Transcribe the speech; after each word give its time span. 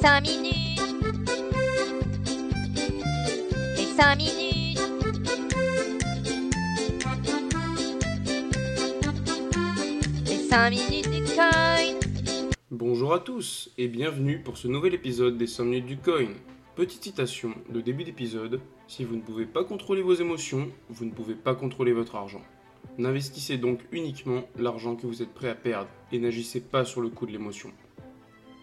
5 0.00 0.20
minutes. 0.20 0.80
Les 3.76 3.86
5 3.96 4.16
minutes. 4.16 4.78
Les 10.24 10.38
5 10.48 10.70
minutes 10.70 11.10
du 11.10 11.24
coin. 11.34 11.50
Bonjour 12.70 13.12
à 13.12 13.18
tous 13.18 13.70
et 13.76 13.88
bienvenue 13.88 14.40
pour 14.40 14.56
ce 14.56 14.68
nouvel 14.68 14.94
épisode 14.94 15.36
des 15.36 15.48
5 15.48 15.64
minutes 15.64 15.86
du 15.86 15.96
coin. 15.96 16.28
Petite 16.76 17.02
citation 17.02 17.52
de 17.68 17.80
début 17.80 18.04
d'épisode, 18.04 18.60
si 18.86 19.02
vous 19.02 19.16
ne 19.16 19.22
pouvez 19.22 19.46
pas 19.46 19.64
contrôler 19.64 20.02
vos 20.02 20.14
émotions, 20.14 20.68
vous 20.90 21.06
ne 21.06 21.10
pouvez 21.10 21.34
pas 21.34 21.56
contrôler 21.56 21.92
votre 21.92 22.14
argent. 22.14 22.42
N'investissez 22.98 23.58
donc 23.58 23.80
uniquement 23.90 24.44
l'argent 24.56 24.94
que 24.94 25.08
vous 25.08 25.22
êtes 25.22 25.34
prêt 25.34 25.48
à 25.48 25.56
perdre 25.56 25.90
et 26.12 26.20
n'agissez 26.20 26.60
pas 26.60 26.84
sur 26.84 27.00
le 27.00 27.08
coup 27.08 27.26
de 27.26 27.32
l'émotion. 27.32 27.72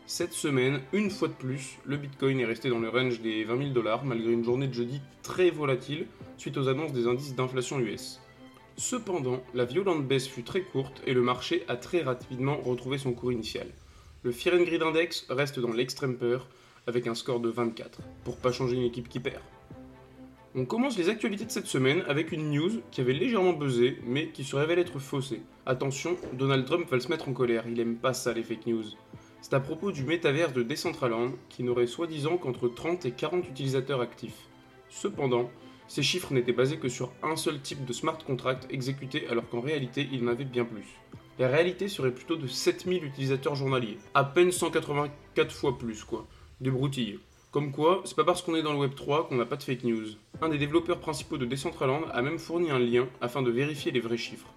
Cette 0.07 0.33
semaine, 0.33 0.81
une 0.93 1.09
fois 1.09 1.29
de 1.29 1.33
plus, 1.33 1.79
le 1.83 1.97
Bitcoin 1.97 2.39
est 2.39 2.45
resté 2.45 2.69
dans 2.69 2.77
le 2.77 2.89
range 2.89 3.21
des 3.21 3.43
20 3.43 3.57
000 3.57 3.69
dollars 3.71 4.05
malgré 4.05 4.31
une 4.31 4.43
journée 4.43 4.67
de 4.67 4.73
jeudi 4.73 5.01
très 5.23 5.49
volatile 5.49 6.05
suite 6.37 6.57
aux 6.57 6.67
annonces 6.67 6.93
des 6.93 7.07
indices 7.07 7.33
d'inflation 7.33 7.79
US. 7.79 8.21
Cependant, 8.77 9.41
la 9.55 9.65
violente 9.65 10.07
baisse 10.07 10.27
fut 10.27 10.43
très 10.43 10.61
courte 10.61 11.01
et 11.07 11.13
le 11.13 11.21
marché 11.21 11.63
a 11.67 11.75
très 11.75 12.03
rapidement 12.03 12.57
retrouvé 12.57 12.99
son 12.99 13.13
cours 13.13 13.31
initial. 13.31 13.67
Le 14.21 14.31
Fear 14.31 14.55
and 14.55 14.63
Greed 14.65 14.83
Index 14.83 15.25
reste 15.27 15.59
dans 15.59 15.73
l'extrême 15.73 16.17
peur 16.17 16.47
avec 16.85 17.07
un 17.07 17.15
score 17.15 17.39
de 17.39 17.49
24, 17.49 17.99
pour 18.23 18.37
pas 18.37 18.51
changer 18.51 18.75
une 18.75 18.83
équipe 18.83 19.09
qui 19.09 19.19
perd. 19.19 19.41
On 20.53 20.65
commence 20.65 20.97
les 20.97 21.09
actualités 21.09 21.45
de 21.45 21.51
cette 21.51 21.65
semaine 21.65 22.03
avec 22.07 22.31
une 22.31 22.51
news 22.51 22.81
qui 22.91 23.01
avait 23.01 23.13
légèrement 23.13 23.53
buzzé, 23.53 23.97
mais 24.05 24.29
qui 24.29 24.43
se 24.43 24.55
révèle 24.55 24.79
être 24.79 24.99
faussée. 24.99 25.41
Attention, 25.65 26.15
Donald 26.33 26.65
Trump 26.65 26.87
va 26.89 26.99
se 26.99 27.09
mettre 27.09 27.27
en 27.27 27.33
colère, 27.33 27.65
il 27.67 27.79
aime 27.79 27.95
pas 27.95 28.13
ça 28.13 28.33
les 28.33 28.43
fake 28.43 28.67
news. 28.67 28.85
C'est 29.47 29.53
à 29.53 29.59
propos 29.59 29.91
du 29.91 30.03
métaverse 30.03 30.53
de 30.53 30.63
Decentraland, 30.63 31.33
qui 31.49 31.61
n'aurait 31.61 31.85
soi-disant 31.85 32.37
qu'entre 32.37 32.67
30 32.67 33.05
et 33.05 33.11
40 33.11 33.47
utilisateurs 33.47 34.01
actifs. 34.01 34.47
Cependant, 34.89 35.51
ces 35.87 36.01
chiffres 36.01 36.33
n'étaient 36.33 36.51
basés 36.51 36.79
que 36.79 36.89
sur 36.89 37.11
un 37.21 37.35
seul 37.35 37.61
type 37.61 37.85
de 37.85 37.93
smart 37.93 38.17
contract 38.17 38.65
exécuté 38.71 39.27
alors 39.29 39.47
qu'en 39.47 39.61
réalité 39.61 40.09
il 40.11 40.23
en 40.23 40.29
avait 40.29 40.45
bien 40.45 40.65
plus. 40.65 40.87
La 41.37 41.47
réalité 41.47 41.87
serait 41.89 42.11
plutôt 42.11 42.37
de 42.37 42.47
7000 42.47 43.05
utilisateurs 43.05 43.53
journaliers, 43.53 43.99
à 44.15 44.23
peine 44.23 44.51
184 44.51 45.53
fois 45.53 45.77
plus 45.77 46.03
quoi. 46.03 46.25
Des 46.59 46.71
broutilles. 46.71 47.19
Comme 47.51 47.71
quoi, 47.71 48.01
c'est 48.03 48.15
pas 48.15 48.23
parce 48.23 48.41
qu'on 48.41 48.55
est 48.55 48.63
dans 48.63 48.73
le 48.73 48.79
Web 48.79 48.95
3 48.95 49.27
qu'on 49.27 49.35
n'a 49.35 49.45
pas 49.45 49.57
de 49.57 49.63
fake 49.63 49.83
news. 49.83 50.07
Un 50.41 50.49
des 50.49 50.57
développeurs 50.57 50.99
principaux 50.99 51.37
de 51.37 51.45
Decentraland 51.45 52.05
a 52.11 52.23
même 52.23 52.39
fourni 52.39 52.71
un 52.71 52.79
lien 52.79 53.07
afin 53.21 53.43
de 53.43 53.51
vérifier 53.51 53.91
les 53.91 53.99
vrais 53.99 54.17
chiffres. 54.17 54.51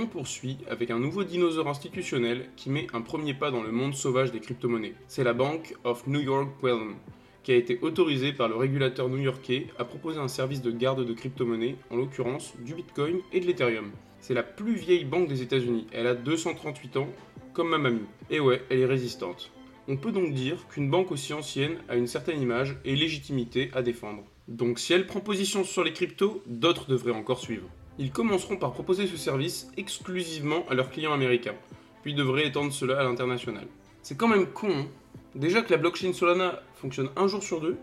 On 0.00 0.06
poursuit 0.06 0.58
avec 0.70 0.92
un 0.92 1.00
nouveau 1.00 1.24
dinosaure 1.24 1.66
institutionnel 1.66 2.50
qui 2.54 2.70
met 2.70 2.86
un 2.92 3.00
premier 3.00 3.34
pas 3.34 3.50
dans 3.50 3.64
le 3.64 3.72
monde 3.72 3.96
sauvage 3.96 4.30
des 4.30 4.38
crypto-monnaies. 4.38 4.94
C'est 5.08 5.24
la 5.24 5.32
Bank 5.32 5.74
of 5.82 6.06
New 6.06 6.20
York 6.20 6.50
Mellon, 6.62 6.94
qui 7.42 7.50
a 7.50 7.56
été 7.56 7.80
autorisée 7.82 8.32
par 8.32 8.48
le 8.48 8.54
régulateur 8.54 9.08
new-yorkais 9.08 9.66
à 9.76 9.84
proposer 9.84 10.20
un 10.20 10.28
service 10.28 10.62
de 10.62 10.70
garde 10.70 11.04
de 11.04 11.12
crypto-monnaies, 11.12 11.74
en 11.90 11.96
l'occurrence 11.96 12.54
du 12.64 12.76
Bitcoin 12.76 13.18
et 13.32 13.40
de 13.40 13.46
l'Ethereum. 13.46 13.90
C'est 14.20 14.34
la 14.34 14.44
plus 14.44 14.76
vieille 14.76 15.04
banque 15.04 15.26
des 15.26 15.42
États-Unis, 15.42 15.88
elle 15.90 16.06
a 16.06 16.14
238 16.14 16.96
ans, 16.98 17.08
comme 17.52 17.70
ma 17.70 17.78
mamie. 17.78 18.06
Et 18.30 18.38
ouais, 18.38 18.62
elle 18.70 18.78
est 18.78 18.86
résistante. 18.86 19.50
On 19.88 19.96
peut 19.96 20.12
donc 20.12 20.32
dire 20.32 20.68
qu'une 20.68 20.90
banque 20.90 21.10
aussi 21.10 21.32
ancienne 21.32 21.78
a 21.88 21.96
une 21.96 22.06
certaine 22.06 22.40
image 22.40 22.76
et 22.84 22.94
légitimité 22.94 23.72
à 23.74 23.82
défendre. 23.82 24.22
Donc 24.46 24.78
si 24.78 24.92
elle 24.92 25.08
prend 25.08 25.18
position 25.18 25.64
sur 25.64 25.82
les 25.82 25.92
cryptos, 25.92 26.40
d'autres 26.46 26.88
devraient 26.88 27.10
encore 27.10 27.40
suivre. 27.40 27.68
Ils 27.98 28.12
commenceront 28.12 28.56
par 28.56 28.72
proposer 28.72 29.06
ce 29.08 29.16
service 29.16 29.70
exclusivement 29.76 30.64
à 30.68 30.74
leurs 30.74 30.90
clients 30.90 31.12
américains, 31.12 31.56
puis 32.02 32.14
devraient 32.14 32.46
étendre 32.46 32.72
cela 32.72 33.00
à 33.00 33.04
l'international. 33.04 33.66
C'est 34.02 34.16
quand 34.16 34.28
même 34.28 34.46
con, 34.46 34.70
hein 34.70 34.86
Déjà 35.34 35.62
que 35.62 35.70
la 35.72 35.78
blockchain 35.78 36.12
Solana 36.12 36.62
fonctionne 36.74 37.10
un 37.16 37.26
jour 37.26 37.42
sur 37.42 37.60
deux, 37.60 37.76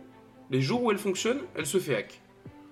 les 0.51 0.61
jours 0.61 0.83
où 0.83 0.91
elle 0.91 0.97
fonctionne, 0.97 1.39
elle 1.55 1.65
se 1.65 1.79
fait 1.79 1.95
hack. 1.95 2.21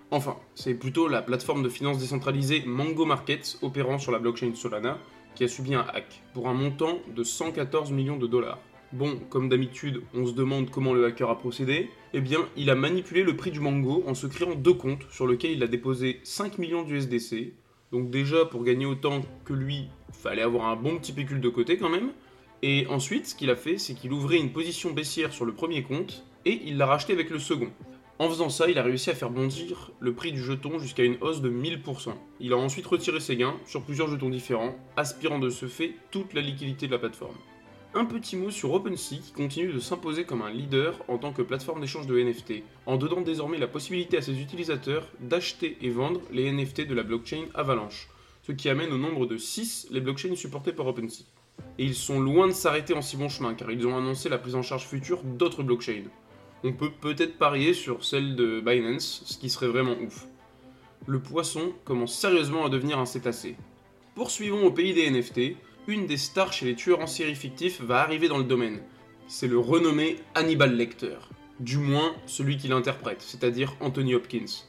Enfin, 0.09 0.38
c'est 0.55 0.73
plutôt 0.73 1.08
la 1.08 1.21
plateforme 1.21 1.64
de 1.64 1.70
finance 1.70 1.98
décentralisée 1.98 2.64
Mango 2.65 3.05
Markets 3.05 3.58
opérant 3.61 3.99
sur 3.99 4.11
la 4.11 4.20
blockchain 4.20 4.53
Solana 4.55 4.98
qui 5.36 5.43
a 5.43 5.48
subi 5.48 5.73
un 5.73 5.86
hack 5.93 6.21
pour 6.33 6.48
un 6.48 6.53
montant 6.53 6.99
de 7.14 7.23
114 7.23 7.92
millions 7.92 8.17
de 8.17 8.27
dollars. 8.27 8.59
Bon, 8.93 9.17
comme 9.31 9.49
d'habitude, 9.49 10.04
on 10.14 10.27
se 10.27 10.33
demande 10.33 10.70
comment 10.70 10.93
le 10.93 11.04
hacker 11.04 11.27
a 11.27 11.39
procédé. 11.39 11.89
Eh 12.14 12.21
bien, 12.21 12.48
il 12.55 12.70
a 12.70 12.76
manipulé 12.76 13.23
le 13.23 13.36
prix 13.36 13.49
du 13.49 13.59
mango 13.59 14.04
en 14.05 14.14
se 14.14 14.27
créant 14.27 14.54
deux 14.54 14.76
comptes 14.76 15.08
sur 15.09 15.26
lesquels 15.26 15.54
il 15.54 15.64
a 15.64 15.67
déposé 15.67 16.20
5 16.21 16.59
millions 16.59 16.83
d'USDC. 16.83 17.53
Donc 17.92 18.11
déjà, 18.11 18.45
pour 18.45 18.64
gagner 18.64 18.86
autant 18.86 19.21
que 19.45 19.53
lui, 19.53 19.87
fallait 20.11 20.43
avoir 20.43 20.67
un 20.67 20.76
bon 20.76 20.99
petit 20.99 21.11
pécule 21.11 21.42
de 21.42 21.49
côté 21.49 21.77
quand 21.77 21.89
même. 21.89 22.11
Et 22.61 22.86
ensuite, 22.86 23.26
ce 23.26 23.33
qu'il 23.33 23.49
a 23.49 23.55
fait, 23.55 23.80
c'est 23.80 23.95
qu'il 23.95 24.14
ouvrait 24.14 24.37
une 24.37 24.52
position 24.52 24.92
baissière 24.92 25.33
sur 25.33 25.45
le 25.45 25.53
premier 25.53 25.82
compte 25.82 26.23
et 26.45 26.61
il 26.64 26.77
l'a 26.77 26.86
racheté 26.86 27.14
avec 27.14 27.32
le 27.32 27.39
second. 27.39 27.71
En 28.20 28.30
faisant 28.30 28.49
ça, 28.49 28.70
il 28.70 28.77
a 28.77 28.83
réussi 28.83 29.09
à 29.09 29.15
faire 29.15 29.32
bondir 29.32 29.89
le 29.99 30.14
prix 30.14 30.32
du 30.32 30.43
jeton 30.43 30.77
jusqu'à 30.77 31.03
une 31.03 31.17
hausse 31.20 31.42
de 31.42 31.49
1000%. 31.49 32.11
Il 32.39 32.53
a 32.53 32.58
ensuite 32.58 32.86
retiré 32.86 33.20
ses 33.20 33.37
gains 33.37 33.55
sur 33.65 33.82
plusieurs 33.82 34.08
jetons 34.08 34.30
différents, 34.30 34.76
aspirant 34.98 35.39
de 35.39 35.49
ce 35.49 35.65
fait 35.65 35.95
toute 36.11 36.36
la 36.36 36.42
liquidité 36.42 36.86
de 36.86 36.92
la 36.92 36.99
plateforme. 36.99 37.33
Un 37.95 38.05
petit 38.05 38.36
mot 38.36 38.49
sur 38.49 38.73
OpenSea 38.73 39.17
qui 39.17 39.33
continue 39.33 39.71
de 39.71 39.80
s'imposer 39.80 40.23
comme 40.23 40.42
un 40.42 40.49
leader 40.49 40.95
en 41.08 41.20
tant 41.20 41.31
que 41.31 41.43
plateforme 41.43 41.80
d'échange 41.80 42.08
de 42.08 42.17
NFT, 42.17 42.64
en 42.87 42.98
donnant 42.98 43.21
désormais 43.21 43.59
la 43.59 43.67
possibilité 43.67 44.17
à 44.17 44.23
ses 44.23 44.42
utilisateurs 44.42 45.08
d'acheter 45.20 45.77
et 45.80 45.92
vendre 45.92 46.20
les 46.32 46.52
NFT 46.52 46.87
de 46.87 46.95
la 46.95 47.03
blockchain 47.03 47.45
Avalanche, 47.53 48.09
ce 48.42 48.52
qui 48.52 48.67
amène 48.67 48.92
au 48.92 48.98
nombre 48.98 49.27
de 49.27 49.37
6 49.37 49.89
les 49.92 50.02
blockchains 50.02 50.36
supportées 50.36 50.73
par 50.73 50.87
OpenSea. 50.87 51.26
Et 51.77 51.86
ils 51.86 51.93
sont 51.93 52.20
loin 52.20 52.48
de 52.48 52.53
s'arrêter 52.53 52.95
en 52.95 53.03
si 53.03 53.15
bon 53.15 53.30
chemin 53.30 53.53
car 53.53 53.70
ils 53.70 53.86
ont 53.86 53.95
annoncé 53.95 54.27
la 54.27 54.39
prise 54.39 54.55
en 54.55 54.64
charge 54.64 54.87
future 54.87 55.21
d'autres 55.23 55.61
blockchains. 55.61 56.05
On 56.64 56.73
peut 56.73 56.92
peut-être 56.99 57.37
parier 57.37 57.76
sur 57.76 58.03
celle 58.03 58.36
de 58.36 58.59
Binance, 58.59 59.21
ce 59.26 59.37
qui 59.37 59.52
serait 59.52 59.67
vraiment 59.67 59.98
ouf. 60.03 60.26
Le 61.05 61.20
poisson 61.20 61.73
commence 61.86 62.17
sérieusement 62.17 62.65
à 62.65 62.70
devenir 62.70 62.98
un 62.98 63.05
cétacé. 63.05 63.55
Poursuivons 64.15 64.65
au 64.65 64.71
pays 64.71 64.93
des 64.95 65.11
NFT, 65.11 65.58
une 65.88 66.08
des 66.08 66.17
stars 66.17 66.54
chez 66.54 66.66
les 66.66 66.76
tueurs 66.76 67.02
en 67.02 67.08
série 67.08 67.36
fictifs 67.36 67.82
va 67.82 68.02
arriver 68.02 68.27
dans 68.27 68.38
le 68.38 68.44
domaine. 68.45 68.80
C'est 69.27 69.48
le 69.48 69.60
renommé 69.60 70.17
Hannibal 70.33 70.76
Lecter. 70.76 71.17
Du 71.60 71.77
moins, 71.77 72.16
celui 72.26 72.58
qui 72.58 72.67
l'interprète, 72.67 73.21
c'est-à-dire 73.21 73.76
Anthony 73.80 74.16
Hopkins. 74.16 74.64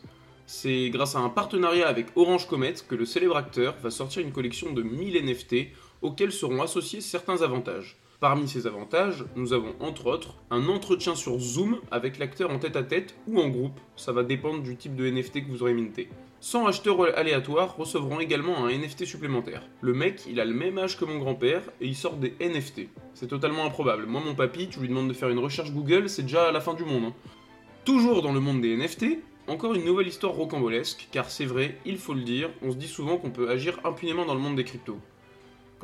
C'est 0.47 0.91
grâce 0.91 1.17
à 1.17 1.21
un 1.21 1.29
partenariat 1.29 1.89
avec 1.89 2.09
Orange 2.17 2.47
Comet 2.49 2.75
que 2.89 2.95
le 2.95 3.07
célèbre 3.07 3.37
acteur 3.37 3.77
va 3.83 3.91
sortir 3.91 4.23
une 4.23 4.33
collection 4.33 4.73
de 4.73 4.83
1000 4.83 5.25
NFT 5.25 5.69
auxquels 6.03 6.33
seront 6.33 6.63
associés 6.63 7.01
certains 7.01 7.43
avantages. 7.43 7.97
Parmi 8.25 8.49
ces 8.49 8.67
avantages, 8.67 9.23
nous 9.37 9.53
avons 9.53 9.75
entre 9.81 10.07
autres 10.07 10.37
un 10.51 10.67
entretien 10.69 11.15
sur 11.15 11.39
Zoom 11.39 11.81
avec 11.91 12.17
l'acteur 12.17 12.49
en 12.51 12.59
tête 12.59 12.75
à 12.75 12.83
tête 12.83 13.15
ou 13.29 13.39
en 13.39 13.51
groupe, 13.51 13.79
ça 13.97 14.13
va 14.13 14.23
dépendre 14.23 14.63
du 14.63 14.79
type 14.79 14.97
de 14.97 15.11
NFT 15.11 15.45
que 15.45 15.51
vous 15.51 15.61
aurez 15.61 15.75
minté. 15.75 16.09
100 16.41 16.67
acheteurs 16.67 17.19
aléatoires 17.19 17.77
recevront 17.77 18.21
également 18.21 18.65
un 18.65 18.71
NFT 18.71 19.05
supplémentaire. 19.05 19.69
Le 19.83 19.93
mec, 19.93 20.23
il 20.27 20.41
a 20.41 20.47
le 20.47 20.55
même 20.55 20.79
âge 20.79 20.99
que 20.99 21.05
mon 21.05 21.19
grand-père 21.19 21.65
et 21.83 21.87
il 21.87 21.95
sort 21.95 22.17
des 22.17 22.35
NFT. 22.41 22.89
C'est 23.13 23.29
totalement 23.29 23.67
improbable. 23.67 24.07
Moi, 24.07 24.23
mon 24.25 24.35
papy, 24.35 24.71
tu 24.71 24.81
lui 24.81 24.89
demandes 24.89 25.09
de 25.09 25.13
faire 25.13 25.29
une 25.29 25.39
recherche 25.39 25.73
Google, 25.73 26.09
c'est 26.09 26.23
déjà 26.23 26.51
la 26.51 26.63
fin 26.63 26.73
du 26.73 26.85
monde. 26.87 27.05
hein. 27.05 27.15
Toujours 27.85 28.23
dans 28.23 28.33
le 28.33 28.41
monde 28.41 28.63
des 28.63 28.75
NFT, 28.75 29.19
encore 29.49 29.75
une 29.75 29.85
nouvelle 29.85 30.09
histoire 30.09 30.33
rocambolesque, 30.33 31.09
car 31.13 31.29
c'est 31.29 31.45
vrai, 31.45 31.77
il 31.85 31.99
faut 31.99 32.15
le 32.15 32.23
dire, 32.23 32.49
on 32.63 32.71
se 32.71 32.77
dit 32.77 32.89
souvent 32.89 33.19
qu'on 33.19 33.33
peut 33.33 33.51
agir 33.51 33.79
impunément 33.85 34.25
dans 34.25 34.33
le 34.33 34.41
monde 34.41 34.57
des 34.57 34.65
cryptos. 34.65 34.99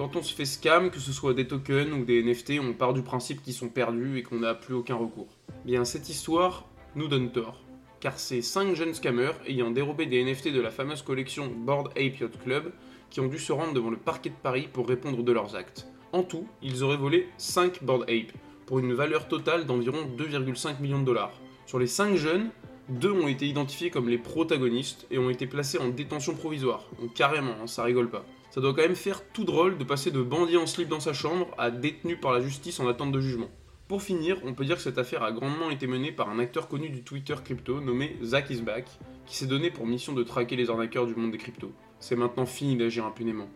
Quand 0.00 0.16
on 0.16 0.22
se 0.22 0.34
fait 0.34 0.46
scam, 0.46 0.90
que 0.90 0.98
ce 0.98 1.12
soit 1.12 1.34
des 1.34 1.46
tokens 1.46 1.92
ou 1.92 2.06
des 2.06 2.22
NFT, 2.22 2.52
on 2.58 2.72
part 2.72 2.94
du 2.94 3.02
principe 3.02 3.42
qu'ils 3.42 3.52
sont 3.52 3.68
perdus 3.68 4.16
et 4.16 4.22
qu'on 4.22 4.38
n'a 4.38 4.54
plus 4.54 4.72
aucun 4.72 4.94
recours. 4.94 5.28
Bien, 5.66 5.84
cette 5.84 6.08
histoire 6.08 6.64
nous 6.96 7.06
donne 7.06 7.30
tort, 7.30 7.60
car 8.00 8.18
c'est 8.18 8.40
5 8.40 8.74
jeunes 8.74 8.94
scammers 8.94 9.34
ayant 9.46 9.70
dérobé 9.70 10.06
des 10.06 10.24
NFT 10.24 10.54
de 10.54 10.60
la 10.62 10.70
fameuse 10.70 11.02
collection 11.02 11.52
Board 11.54 11.88
Ape 11.98 12.18
Yacht 12.18 12.42
Club 12.42 12.72
qui 13.10 13.20
ont 13.20 13.26
dû 13.26 13.38
se 13.38 13.52
rendre 13.52 13.74
devant 13.74 13.90
le 13.90 13.98
parquet 13.98 14.30
de 14.30 14.36
Paris 14.42 14.70
pour 14.72 14.88
répondre 14.88 15.22
de 15.22 15.32
leurs 15.32 15.54
actes. 15.54 15.86
En 16.14 16.22
tout, 16.22 16.46
ils 16.62 16.82
auraient 16.82 16.96
volé 16.96 17.28
5 17.36 17.84
Board 17.84 18.04
Ape, 18.04 18.32
pour 18.64 18.78
une 18.78 18.94
valeur 18.94 19.28
totale 19.28 19.66
d'environ 19.66 19.98
2,5 20.16 20.80
millions 20.80 21.00
de 21.00 21.04
dollars. 21.04 21.38
Sur 21.66 21.78
les 21.78 21.86
5 21.86 22.16
jeunes, 22.16 22.48
deux 22.88 23.12
ont 23.12 23.28
été 23.28 23.46
identifiés 23.46 23.90
comme 23.90 24.08
les 24.08 24.16
protagonistes 24.16 25.06
et 25.10 25.18
ont 25.18 25.28
été 25.28 25.46
placés 25.46 25.76
en 25.78 25.90
détention 25.90 26.34
provisoire. 26.34 26.86
Donc 26.98 27.12
carrément, 27.12 27.52
hein, 27.62 27.66
ça 27.66 27.84
rigole 27.84 28.08
pas. 28.08 28.24
Ça 28.50 28.60
doit 28.60 28.74
quand 28.74 28.82
même 28.82 28.96
faire 28.96 29.22
tout 29.32 29.44
drôle 29.44 29.78
de 29.78 29.84
passer 29.84 30.10
de 30.10 30.20
bandit 30.20 30.56
en 30.56 30.66
slip 30.66 30.88
dans 30.88 30.98
sa 30.98 31.12
chambre 31.12 31.54
à 31.56 31.70
détenu 31.70 32.16
par 32.16 32.32
la 32.32 32.40
justice 32.40 32.80
en 32.80 32.88
attente 32.88 33.12
de 33.12 33.20
jugement. 33.20 33.48
Pour 33.86 34.02
finir, 34.02 34.38
on 34.44 34.54
peut 34.54 34.64
dire 34.64 34.76
que 34.76 34.82
cette 34.82 34.98
affaire 34.98 35.22
a 35.22 35.30
grandement 35.30 35.70
été 35.70 35.86
menée 35.86 36.10
par 36.10 36.28
un 36.30 36.40
acteur 36.40 36.66
connu 36.66 36.90
du 36.90 37.02
Twitter 37.04 37.34
crypto 37.44 37.80
nommé 37.80 38.16
Zach 38.24 38.50
Isback, 38.50 38.86
qui 39.26 39.36
s'est 39.36 39.46
donné 39.46 39.70
pour 39.70 39.86
mission 39.86 40.12
de 40.12 40.24
traquer 40.24 40.56
les 40.56 40.68
arnaqueurs 40.68 41.06
du 41.06 41.14
monde 41.14 41.30
des 41.30 41.38
cryptos. 41.38 41.72
C'est 42.00 42.16
maintenant 42.16 42.46
fini 42.46 42.76
d'agir 42.76 43.04
impunément. 43.04 43.48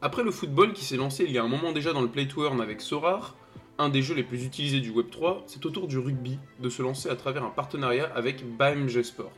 Après 0.00 0.24
le 0.24 0.32
football 0.32 0.72
qui 0.72 0.84
s'est 0.84 0.96
lancé 0.96 1.24
il 1.24 1.30
y 1.30 1.38
a 1.38 1.44
un 1.44 1.48
moment 1.48 1.70
déjà 1.70 1.92
dans 1.92 2.02
le 2.02 2.08
Play 2.08 2.26
to 2.26 2.44
Earn 2.44 2.60
avec 2.60 2.80
Sorar, 2.80 3.36
un 3.78 3.88
des 3.88 4.02
jeux 4.02 4.16
les 4.16 4.24
plus 4.24 4.44
utilisés 4.44 4.80
du 4.80 4.90
Web3, 4.90 5.42
c'est 5.46 5.64
au 5.64 5.70
tour 5.70 5.86
du 5.86 5.98
rugby 5.98 6.40
de 6.58 6.68
se 6.68 6.82
lancer 6.82 7.08
à 7.08 7.14
travers 7.14 7.44
un 7.44 7.50
partenariat 7.50 8.10
avec 8.14 8.44
BAMG 8.56 9.02
Sport. 9.02 9.32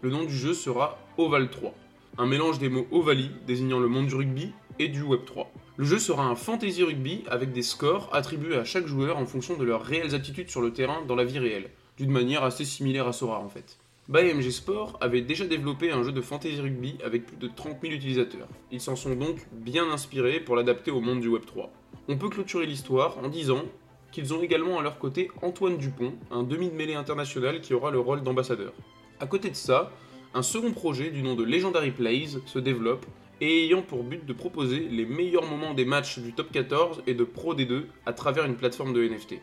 Le 0.00 0.10
nom 0.10 0.24
du 0.24 0.36
jeu 0.36 0.52
sera 0.52 0.98
Oval 1.16 1.48
3, 1.50 1.72
un 2.18 2.26
mélange 2.26 2.58
des 2.58 2.68
mots 2.68 2.86
Ovalie 2.90 3.30
désignant 3.46 3.78
le 3.78 3.88
monde 3.88 4.06
du 4.06 4.14
rugby 4.14 4.52
et 4.78 4.88
du 4.88 5.02
Web3. 5.02 5.46
Le 5.76 5.84
jeu 5.84 5.98
sera 5.98 6.24
un 6.24 6.34
fantasy 6.34 6.82
rugby 6.82 7.24
avec 7.28 7.52
des 7.52 7.62
scores 7.62 8.10
attribués 8.12 8.56
à 8.56 8.64
chaque 8.64 8.86
joueur 8.86 9.16
en 9.16 9.24
fonction 9.24 9.56
de 9.56 9.64
leurs 9.64 9.82
réelles 9.82 10.14
attitudes 10.14 10.50
sur 10.50 10.60
le 10.60 10.72
terrain 10.72 11.02
dans 11.06 11.16
la 11.16 11.24
vie 11.24 11.38
réelle, 11.38 11.70
d'une 11.96 12.10
manière 12.10 12.44
assez 12.44 12.64
similaire 12.64 13.08
à 13.08 13.12
Sora 13.12 13.38
en 13.38 13.48
fait. 13.48 13.78
BMG 14.08 14.50
Sport 14.50 14.98
avait 15.00 15.22
déjà 15.22 15.46
développé 15.46 15.90
un 15.90 16.02
jeu 16.02 16.12
de 16.12 16.20
fantasy 16.20 16.60
rugby 16.60 16.98
avec 17.04 17.24
plus 17.24 17.36
de 17.36 17.48
30 17.48 17.78
000 17.80 17.94
utilisateurs. 17.94 18.48
Ils 18.70 18.80
s'en 18.80 18.96
sont 18.96 19.14
donc 19.14 19.46
bien 19.52 19.90
inspirés 19.90 20.40
pour 20.40 20.56
l'adapter 20.56 20.90
au 20.90 21.00
monde 21.00 21.20
du 21.20 21.30
Web3. 21.30 21.68
On 22.08 22.18
peut 22.18 22.28
clôturer 22.28 22.66
l'histoire 22.66 23.16
en 23.18 23.28
disant 23.28 23.62
qu'ils 24.10 24.34
ont 24.34 24.42
également 24.42 24.78
à 24.78 24.82
leur 24.82 24.98
côté 24.98 25.30
Antoine 25.40 25.78
Dupont, 25.78 26.12
un 26.30 26.42
demi 26.42 26.68
de 26.68 26.74
mêlée 26.74 26.94
international 26.94 27.60
qui 27.60 27.72
aura 27.72 27.90
le 27.90 28.00
rôle 28.00 28.22
d'ambassadeur. 28.22 28.74
À 29.20 29.26
côté 29.26 29.48
de 29.48 29.56
ça, 29.56 29.90
un 30.34 30.42
second 30.42 30.72
projet 30.72 31.10
du 31.10 31.22
nom 31.22 31.34
de 31.34 31.44
Legendary 31.44 31.90
Plays 31.90 32.38
se 32.46 32.58
développe 32.58 33.04
et 33.40 33.64
ayant 33.64 33.82
pour 33.82 34.02
but 34.02 34.24
de 34.24 34.32
proposer 34.32 34.80
les 34.80 35.04
meilleurs 35.04 35.44
moments 35.44 35.74
des 35.74 35.84
matchs 35.84 36.18
du 36.20 36.32
top 36.32 36.50
14 36.52 37.02
et 37.06 37.14
de 37.14 37.24
Pro 37.24 37.54
D2 37.54 37.84
à 38.06 38.12
travers 38.12 38.44
une 38.44 38.56
plateforme 38.56 38.94
de 38.94 39.06
NFT. 39.06 39.40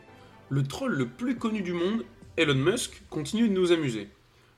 Le 0.48 0.62
troll 0.64 0.92
le 0.92 1.06
plus 1.06 1.36
connu 1.36 1.62
du 1.62 1.72
monde, 1.72 2.04
Elon 2.36 2.54
Musk, 2.54 3.02
continue 3.08 3.48
de 3.48 3.54
nous 3.54 3.70
amuser. 3.70 4.08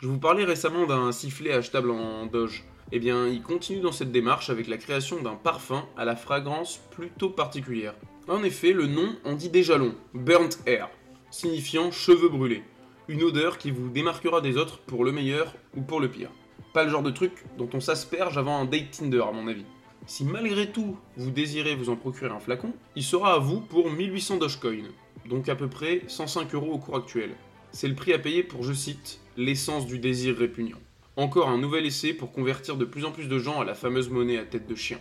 Je 0.01 0.09
vous 0.09 0.19
parlais 0.19 0.45
récemment 0.45 0.87
d'un 0.87 1.13
sifflet 1.13 1.53
achetable 1.53 1.91
en 1.91 2.27
Doge. 2.27 2.65
Eh 2.93 2.99
bien, 2.99 3.27
il 3.27 3.43
continue 3.43 3.81
dans 3.81 3.93
cette 3.93 4.13
démarche 4.13 4.49
avec 4.49 4.69
la 4.69 4.79
création 4.79 5.23
d'un 5.23 5.35
parfum 5.35 5.85
à 5.97 6.05
la 6.05 6.17
fragrance 6.17 6.81
plutôt 6.91 7.31
particulière. 7.31 7.95
En 8.29 8.43
effet, 8.43 8.73
le 8.73 8.87
nom 8.87 9.17
en 9.25 9.35
dit 9.35 9.51
déjà 9.51 9.77
long, 9.77 9.95
Burnt 10.15 10.59
Hair, 10.67 10.89
signifiant 11.31 11.91
cheveux 11.91 12.29
brûlés. 12.29 12.63
Une 13.09 13.25
odeur 13.25 13.59
qui 13.59 13.73
vous 13.73 13.89
démarquera 13.89 14.41
des 14.41 14.57
autres 14.57 14.79
pour 14.79 15.05
le 15.05 15.11
meilleur 15.11 15.55
ou 15.77 15.83
pour 15.83 15.99
le 15.99 16.09
pire. 16.09 16.31
Pas 16.73 16.85
le 16.85 16.91
genre 16.91 17.03
de 17.03 17.11
truc 17.11 17.33
dont 17.59 17.69
on 17.75 17.81
s'asperge 17.81 18.39
avant 18.39 18.59
un 18.59 18.65
date 18.65 18.93
Tinder 18.93 19.25
à 19.29 19.33
mon 19.33 19.49
avis. 19.49 19.65
Si 20.07 20.25
malgré 20.25 20.71
tout 20.71 20.97
vous 21.17 21.31
désirez 21.31 21.75
vous 21.75 21.91
en 21.91 21.97
procurer 21.97 22.31
un 22.31 22.39
flacon, 22.39 22.73
il 22.95 23.03
sera 23.03 23.35
à 23.35 23.39
vous 23.39 23.61
pour 23.61 23.91
1800 23.91 24.37
Dogecoin, 24.37 24.85
donc 25.29 25.49
à 25.49 25.57
peu 25.57 25.69
près 25.69 26.03
105 26.07 26.55
euros 26.55 26.73
au 26.73 26.79
cours 26.79 26.97
actuel. 26.97 27.31
C'est 27.73 27.89
le 27.89 27.95
prix 27.95 28.13
à 28.13 28.19
payer 28.21 28.45
pour, 28.45 28.63
je 28.63 28.73
cite, 28.73 29.21
l'essence 29.37 29.87
du 29.87 29.99
désir 29.99 30.37
répugnant. 30.37 30.79
Encore 31.17 31.49
un 31.49 31.59
nouvel 31.59 31.87
essai 31.87 32.13
pour 32.15 32.33
convertir 32.33 32.77
de 32.77 32.85
plus 32.85 33.05
en 33.05 33.11
plus 33.11 33.27
de 33.27 33.39
gens 33.39 33.61
à 33.61 33.65
la 33.65 33.75
fameuse 33.75 34.11
monnaie 34.11 34.39
à 34.39 34.45
tête 34.45 34.69
de 34.69 34.75
chien. 34.75 34.99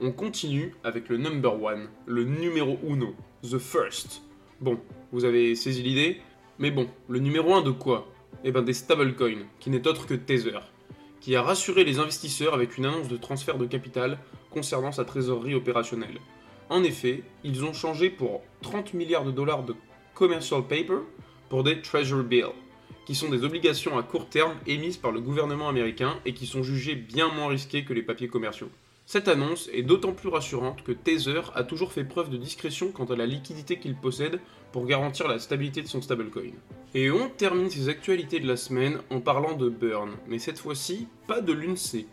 On 0.00 0.12
continue 0.12 0.74
avec 0.84 1.08
le 1.08 1.16
number 1.16 1.62
one, 1.62 1.88
le 2.06 2.24
numéro 2.24 2.78
uno, 2.86 3.14
the 3.42 3.58
first. 3.58 4.22
Bon, 4.60 4.78
vous 5.12 5.24
avez 5.24 5.54
saisi 5.54 5.82
l'idée, 5.82 6.20
mais 6.58 6.70
bon, 6.70 6.88
le 7.08 7.18
numéro 7.18 7.54
1 7.54 7.62
de 7.62 7.70
quoi? 7.70 8.06
Eh 8.44 8.52
ben 8.52 8.62
des 8.62 8.74
stablecoins, 8.74 9.46
qui 9.58 9.70
n'est 9.70 9.86
autre 9.86 10.06
que 10.06 10.14
Tether, 10.14 10.60
qui 11.20 11.34
a 11.34 11.42
rassuré 11.42 11.84
les 11.84 11.98
investisseurs 11.98 12.54
avec 12.54 12.76
une 12.76 12.86
annonce 12.86 13.08
de 13.08 13.16
transfert 13.16 13.58
de 13.58 13.66
capital 13.66 14.18
concernant 14.50 14.92
sa 14.92 15.04
trésorerie 15.04 15.54
opérationnelle. 15.54 16.20
En 16.70 16.84
effet, 16.84 17.22
ils 17.42 17.64
ont 17.64 17.72
changé 17.72 18.10
pour 18.10 18.42
30 18.62 18.94
milliards 18.94 19.24
de 19.24 19.30
dollars 19.30 19.64
de 19.64 19.74
commercial 20.14 20.62
paper 20.62 21.00
pour 21.48 21.64
des 21.64 21.82
treasury 21.82 22.24
bills 22.24 22.52
qui 23.04 23.14
sont 23.14 23.28
des 23.28 23.44
obligations 23.44 23.98
à 23.98 24.02
court 24.02 24.28
terme 24.28 24.54
émises 24.66 24.96
par 24.96 25.12
le 25.12 25.20
gouvernement 25.20 25.68
américain 25.68 26.18
et 26.24 26.32
qui 26.32 26.46
sont 26.46 26.62
jugées 26.62 26.94
bien 26.94 27.28
moins 27.28 27.48
risquées 27.48 27.84
que 27.84 27.92
les 27.92 28.02
papiers 28.02 28.28
commerciaux. 28.28 28.70
Cette 29.06 29.28
annonce 29.28 29.68
est 29.72 29.82
d'autant 29.82 30.12
plus 30.12 30.30
rassurante 30.30 30.82
que 30.82 30.90
Tether 30.90 31.42
a 31.54 31.62
toujours 31.62 31.92
fait 31.92 32.04
preuve 32.04 32.30
de 32.30 32.38
discrétion 32.38 32.90
quant 32.90 33.04
à 33.04 33.16
la 33.16 33.26
liquidité 33.26 33.78
qu'il 33.78 33.94
possède 33.94 34.40
pour 34.72 34.86
garantir 34.86 35.28
la 35.28 35.38
stabilité 35.38 35.82
de 35.82 35.88
son 35.88 36.00
stablecoin. 36.00 36.52
Et 36.94 37.10
on 37.10 37.28
termine 37.28 37.68
ces 37.68 37.90
actualités 37.90 38.40
de 38.40 38.48
la 38.48 38.56
semaine 38.56 38.98
en 39.10 39.20
parlant 39.20 39.56
de 39.56 39.68
Burn, 39.68 40.10
mais 40.26 40.38
cette 40.38 40.58
fois-ci 40.58 41.06
pas 41.26 41.42
de 41.42 41.52
l'UNC, 41.52 42.06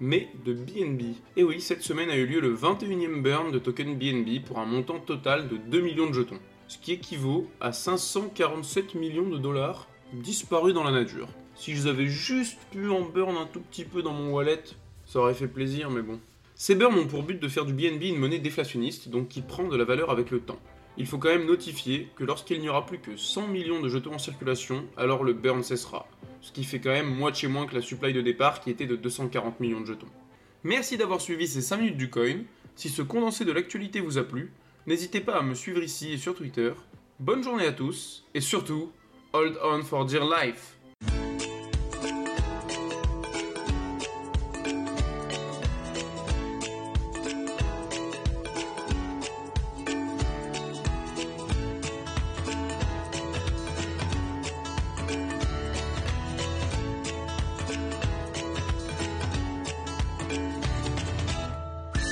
mais 0.00 0.30
de 0.46 0.54
BNB. 0.54 1.16
Et 1.36 1.44
oui, 1.44 1.60
cette 1.60 1.82
semaine 1.82 2.08
a 2.08 2.16
eu 2.16 2.26
lieu 2.26 2.40
le 2.40 2.56
21e 2.56 3.20
burn 3.20 3.52
de 3.52 3.58
token 3.58 3.98
BNB 3.98 4.42
pour 4.44 4.58
un 4.58 4.66
montant 4.66 5.00
total 5.00 5.48
de 5.48 5.58
2 5.58 5.80
millions 5.82 6.08
de 6.08 6.14
jetons, 6.14 6.40
ce 6.66 6.78
qui 6.78 6.92
équivaut 6.92 7.46
à 7.60 7.72
547 7.72 8.94
millions 8.94 9.28
de 9.28 9.38
dollars 9.38 9.86
disparu 10.14 10.72
dans 10.72 10.84
la 10.84 10.92
nature. 10.92 11.28
Si 11.54 11.76
je 11.76 11.88
avais 11.88 12.06
juste 12.06 12.58
pu 12.70 12.88
en 12.88 13.02
burn 13.02 13.36
un 13.36 13.46
tout 13.46 13.60
petit 13.60 13.84
peu 13.84 14.00
dans 14.02 14.14
mon 14.14 14.32
wallet, 14.32 14.64
ça 15.04 15.20
aurait 15.20 15.34
fait 15.34 15.48
plaisir, 15.48 15.90
mais 15.90 16.02
bon. 16.02 16.18
Ces 16.60 16.74
burns 16.74 16.98
ont 16.98 17.06
pour 17.06 17.22
but 17.22 17.40
de 17.40 17.46
faire 17.46 17.64
du 17.64 17.72
BNB 17.72 18.02
une 18.02 18.18
monnaie 18.18 18.40
déflationniste, 18.40 19.10
donc 19.10 19.28
qui 19.28 19.42
prend 19.42 19.68
de 19.68 19.76
la 19.76 19.84
valeur 19.84 20.10
avec 20.10 20.32
le 20.32 20.40
temps. 20.40 20.58
Il 20.96 21.06
faut 21.06 21.16
quand 21.16 21.28
même 21.28 21.46
notifier 21.46 22.08
que 22.16 22.24
lorsqu'il 22.24 22.60
n'y 22.60 22.68
aura 22.68 22.84
plus 22.84 22.98
que 22.98 23.16
100 23.16 23.46
millions 23.46 23.80
de 23.80 23.88
jetons 23.88 24.14
en 24.14 24.18
circulation, 24.18 24.84
alors 24.96 25.22
le 25.22 25.34
burn 25.34 25.62
cessera. 25.62 26.08
Ce 26.40 26.50
qui 26.50 26.64
fait 26.64 26.80
quand 26.80 26.90
même 26.90 27.14
moitié 27.14 27.46
moins 27.46 27.64
que 27.68 27.76
la 27.76 27.80
supply 27.80 28.12
de 28.12 28.22
départ 28.22 28.60
qui 28.60 28.70
était 28.70 28.86
de 28.86 28.96
240 28.96 29.60
millions 29.60 29.80
de 29.80 29.86
jetons. 29.86 30.08
Merci 30.64 30.96
d'avoir 30.96 31.20
suivi 31.20 31.46
ces 31.46 31.62
5 31.62 31.76
minutes 31.76 31.96
du 31.96 32.10
coin. 32.10 32.42
Si 32.74 32.88
ce 32.88 33.02
condensé 33.02 33.44
de 33.44 33.52
l'actualité 33.52 34.00
vous 34.00 34.18
a 34.18 34.24
plu, 34.24 34.50
n'hésitez 34.88 35.20
pas 35.20 35.38
à 35.38 35.42
me 35.42 35.54
suivre 35.54 35.84
ici 35.84 36.12
et 36.12 36.18
sur 36.18 36.34
Twitter. 36.34 36.72
Bonne 37.20 37.44
journée 37.44 37.66
à 37.66 37.72
tous, 37.72 38.24
et 38.34 38.40
surtout, 38.40 38.90
hold 39.32 39.56
on 39.62 39.84
for 39.84 40.06
dear 40.06 40.24
life. 40.24 40.77